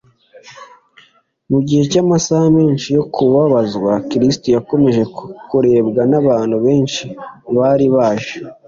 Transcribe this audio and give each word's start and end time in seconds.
mu 1.51 1.59
gihe 1.67 1.83
cy’amasaha 1.91 2.47
menshi 2.57 2.87
yo 2.97 3.03
kubabazwa, 3.13 3.91
kristo 4.09 4.47
yakomeje 4.55 5.01
kurebwa 5.47 6.01
n’abantu 6.11 6.55
benshi 6.65 7.05
bari 7.55 7.87
baje 7.95 8.33